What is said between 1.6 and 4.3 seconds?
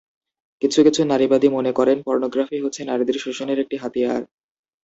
করেন পর্নোগ্রাফি হচ্ছে নারীদের শোষণের একটি হাতিয়ার।